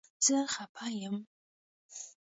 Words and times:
زه 0.25 0.37
خپه 0.53 0.85
یم 1.07 1.15